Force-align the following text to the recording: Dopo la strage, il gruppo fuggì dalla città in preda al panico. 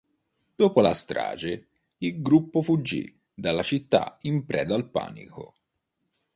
Dopo 0.55 0.81
la 0.81 0.95
strage, 0.95 1.67
il 1.97 2.23
gruppo 2.23 2.63
fuggì 2.63 3.21
dalla 3.31 3.61
città 3.61 4.17
in 4.21 4.47
preda 4.47 4.73
al 4.73 4.89
panico. 4.89 5.53